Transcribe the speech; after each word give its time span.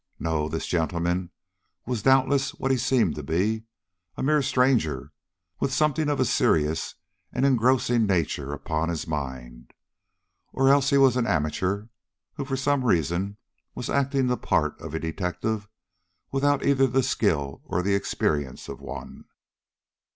No; 0.17 0.49
this 0.49 0.65
gentleman 0.65 1.29
was 1.85 2.01
doubtless 2.01 2.55
what 2.55 2.71
he 2.71 2.77
seemed 2.77 3.13
to 3.13 3.21
be, 3.21 3.65
a 4.17 4.23
mere 4.23 4.41
stranger, 4.41 5.11
with 5.59 5.71
something 5.71 6.09
of 6.09 6.19
a 6.19 6.25
serious 6.25 6.95
and 7.31 7.45
engrossing 7.45 8.07
nature 8.07 8.51
upon 8.51 8.89
his 8.89 9.05
mind, 9.05 9.73
or 10.53 10.69
else 10.69 10.89
he 10.89 10.97
was 10.97 11.17
an 11.17 11.27
amateur, 11.27 11.85
who 12.33 12.45
for 12.45 12.57
some 12.57 12.83
reason 12.83 13.37
was 13.75 13.91
acting 13.91 14.25
the 14.25 14.37
part 14.37 14.81
of 14.81 14.95
a 14.95 14.99
detective 14.99 15.67
without 16.31 16.65
either 16.65 16.87
the 16.87 17.03
skill 17.03 17.61
or 17.63 17.87
experience 17.87 18.67
of 18.69 18.81
one. 18.81 19.25